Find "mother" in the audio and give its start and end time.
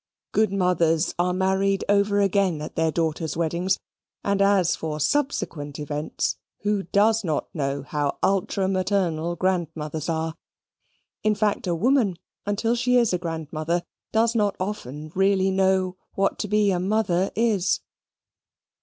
16.79-17.29